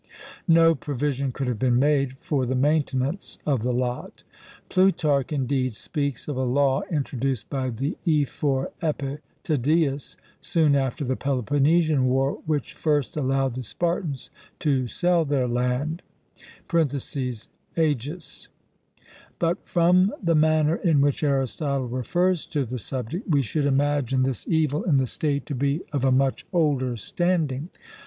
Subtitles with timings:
[0.47, 4.23] no provision could have been made for the maintenance of the lot.
[4.67, 12.05] Plutarch indeed speaks of a law introduced by the Ephor Epitadeus soon after the Peloponnesian
[12.07, 16.01] War, which first allowed the Spartans to sell their land
[16.73, 18.47] (Agis):
[19.37, 24.47] but from the manner in which Aristotle refers to the subject, we should imagine this
[24.47, 27.69] evil in the state to be of a much older standing.